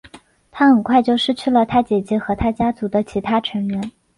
[0.49, 3.91] 他很快就失去了他姐姐和他家族的其他成员。